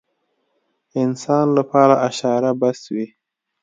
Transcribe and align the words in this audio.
انسان 1.03 1.45
لپاره 1.57 1.95
اشاره 2.07 2.49
بس 2.59 2.79
وي. 2.93 3.07